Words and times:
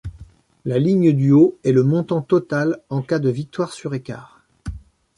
La 0.65 0.79
ligne 0.79 1.13
du 1.13 1.29
haut 1.31 1.59
est 1.63 1.71
le 1.71 1.83
montant 1.83 2.23
total 2.23 2.79
en 2.89 3.03
cas 3.03 3.19
de 3.19 3.29
victoire 3.29 3.71
sur 3.71 3.93
écart. 3.93 4.41